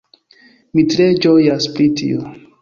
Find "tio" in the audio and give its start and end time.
2.03-2.27